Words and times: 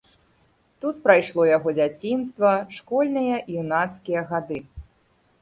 Тут 0.85 0.95
прайшло 1.03 1.45
яго 1.57 1.73
дзяцінства, 1.81 2.55
школьныя 2.77 3.35
і 3.49 3.61
юнацкія 3.67 4.27
гады. 4.35 4.59